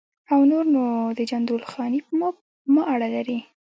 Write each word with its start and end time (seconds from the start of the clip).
او 0.31 0.39
نور 0.51 0.65
نو 0.75 0.83
د 1.17 1.19
جندول 1.29 1.61
خاني 1.71 1.99
په 2.05 2.11
ما 2.73 2.81
اړه 2.93 3.07
لري. 3.15 3.39